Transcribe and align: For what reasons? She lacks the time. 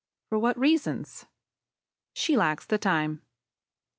For 0.29 0.39
what 0.39 0.57
reasons? 0.57 1.27
She 2.15 2.35
lacks 2.35 2.65
the 2.65 2.79
time. 2.79 3.21